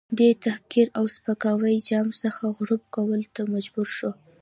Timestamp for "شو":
3.97-4.11